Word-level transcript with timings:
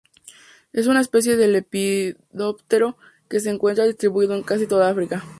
Es 0.73 0.87
una 0.87 0.99
especie 0.99 1.35
de 1.35 1.47
lepidóptero, 1.47 2.97
que 3.29 3.39
se 3.39 3.51
encuentra 3.51 3.85
distribuido 3.85 4.33
en 4.35 4.41
casi 4.41 4.65
toda 4.65 4.89
África. 4.89 5.23